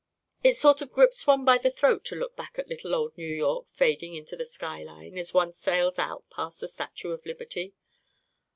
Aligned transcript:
It 0.43 0.57
sort 0.57 0.81
of 0.81 0.91
grips 0.91 1.27
one 1.27 1.45
by 1.45 1.59
the 1.59 1.69
throat 1.69 2.03
to 2.05 2.15
look 2.15 2.35
back 2.35 2.57
at 2.57 2.67
little 2.67 2.95
old 2.95 3.15
New 3.19 3.31
York 3.35 3.67
fading 3.71 4.15
into 4.15 4.35
the 4.35 4.45
skyline, 4.45 5.15
as 5.15 5.31
one 5.31 5.53
sails 5.53 5.99
out 5.99 6.27
past 6.31 6.59
the 6.59 6.67
Statue 6.67 7.11
of 7.11 7.23
Liberty. 7.23 7.75